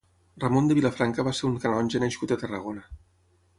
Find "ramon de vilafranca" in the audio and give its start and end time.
0.43-1.27